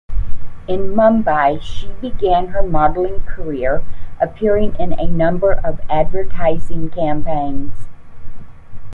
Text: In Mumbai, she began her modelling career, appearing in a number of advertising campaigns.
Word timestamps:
In 0.67 0.95
Mumbai, 0.95 1.61
she 1.61 1.89
began 2.01 2.47
her 2.47 2.63
modelling 2.63 3.21
career, 3.21 3.85
appearing 4.19 4.73
in 4.79 4.93
a 4.99 5.05
number 5.05 5.51
of 5.51 5.79
advertising 5.91 6.89
campaigns. 6.89 7.85